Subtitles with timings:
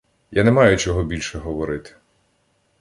[0.31, 1.95] —Я не маю чого більше говорити.